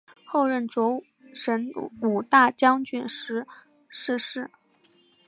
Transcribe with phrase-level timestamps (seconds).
[0.25, 1.69] 后任左神
[2.01, 3.45] 武大将军时
[3.87, 4.49] 逝世。